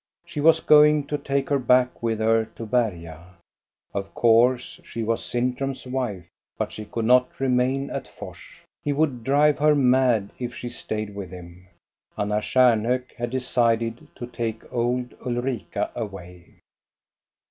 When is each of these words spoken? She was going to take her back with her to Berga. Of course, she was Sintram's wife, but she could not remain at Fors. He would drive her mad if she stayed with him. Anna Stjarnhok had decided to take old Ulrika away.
She 0.25 0.41
was 0.41 0.61
going 0.61 1.05
to 1.05 1.17
take 1.19 1.49
her 1.49 1.59
back 1.59 2.01
with 2.01 2.17
her 2.17 2.45
to 2.55 2.65
Berga. 2.65 3.35
Of 3.93 4.15
course, 4.15 4.81
she 4.83 5.03
was 5.03 5.23
Sintram's 5.23 5.85
wife, 5.85 6.25
but 6.57 6.71
she 6.71 6.85
could 6.85 7.05
not 7.05 7.39
remain 7.39 7.91
at 7.91 8.07
Fors. 8.07 8.39
He 8.83 8.93
would 8.93 9.23
drive 9.23 9.59
her 9.59 9.75
mad 9.75 10.31
if 10.39 10.55
she 10.55 10.69
stayed 10.69 11.13
with 11.13 11.29
him. 11.29 11.67
Anna 12.17 12.41
Stjarnhok 12.41 13.11
had 13.13 13.29
decided 13.29 14.07
to 14.15 14.25
take 14.25 14.63
old 14.73 15.13
Ulrika 15.23 15.91
away. 15.93 16.55